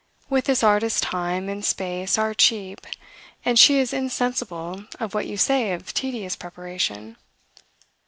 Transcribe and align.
With 0.31 0.45
this 0.45 0.63
artist 0.63 1.03
time 1.03 1.47
and 1.47 1.63
space 1.63 2.17
are 2.17 2.33
cheap, 2.33 2.87
and 3.45 3.59
she 3.59 3.77
is 3.77 3.93
insensible 3.93 4.85
of 4.99 5.13
what 5.13 5.27
you 5.27 5.37
say 5.37 5.73
of 5.73 5.93
tedious 5.93 6.35
preparation. 6.35 7.17